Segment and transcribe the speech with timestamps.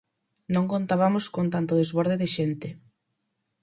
[0.53, 2.69] Non contabamos con tanto desborde de xente.